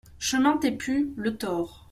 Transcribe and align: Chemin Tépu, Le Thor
Chemin 0.17 0.57
Tépu, 0.57 1.13
Le 1.15 1.37
Thor 1.37 1.79